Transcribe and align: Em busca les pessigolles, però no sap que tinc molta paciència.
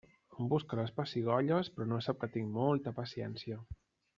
Em 0.37 0.45
busca 0.53 0.79
les 0.79 0.93
pessigolles, 0.99 1.69
però 1.75 1.87
no 1.91 2.01
sap 2.07 2.23
que 2.25 2.33
tinc 2.39 2.53
molta 2.59 2.95
paciència. 3.01 3.63